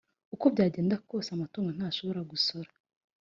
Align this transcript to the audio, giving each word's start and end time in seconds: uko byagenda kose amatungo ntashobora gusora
uko 0.33 0.45
byagenda 0.53 0.95
kose 1.09 1.29
amatungo 1.31 1.69
ntashobora 1.77 2.21
gusora 2.31 2.69